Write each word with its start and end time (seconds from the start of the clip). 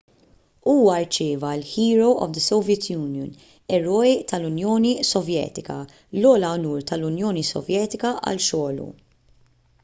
huwa 0.69 0.93
rċieva 1.01 1.49
l- 1.57 1.65
"hero 1.73 2.07
of 2.25 2.31
the 2.37 2.41
soviet 2.45 2.87
union"” 2.95 3.29
eroj 3.79 4.15
tal-unjoni 4.31 4.95
sovjetika 5.11 5.77
l-ogħla 5.91 6.51
unur 6.61 6.81
tal-unjoni 6.93 7.47
sovjetika 7.53 8.17
għal 8.25 8.43
xogħlu 8.49 8.91